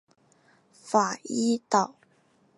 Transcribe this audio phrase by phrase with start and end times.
[0.83, 1.93] 法伊岛。